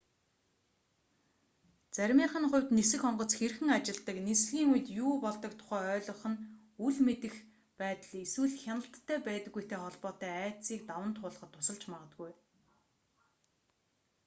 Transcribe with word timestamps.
заримынх 1.95 2.33
нь 2.41 2.49
хувьд 2.51 2.69
нисэх 2.77 3.01
онгоц 3.09 3.31
хэрхэн 3.39 3.69
ажилладаг 3.77 4.17
нислэгийн 4.27 4.69
үед 4.73 4.87
юу 5.03 5.13
болдог 5.25 5.51
тухай 5.57 5.83
ойлгох 5.95 6.21
нь 6.31 6.43
үл 6.85 6.97
мэдэх 7.07 7.35
байдал 7.81 8.13
эсвэл 8.25 8.53
хяналттай 8.63 9.17
байдаггүйтэй 9.27 9.79
холбоотой 9.81 10.31
айдсыг 10.45 10.81
даван 10.89 11.11
туулахад 11.15 11.51
тусалж 11.53 11.83
магадгүй 11.91 12.31